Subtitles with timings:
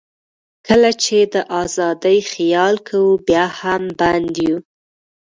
[0.67, 4.57] کله چې د آزادۍ خیال کوو، بیا هم بند یو.